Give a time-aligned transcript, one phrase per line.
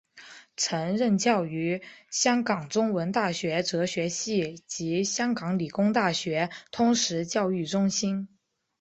[0.57, 8.27] 曾任教于香港中文大学哲学系及香港理工大学通识教育中心。